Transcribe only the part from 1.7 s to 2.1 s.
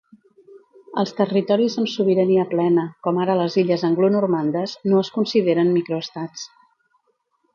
amb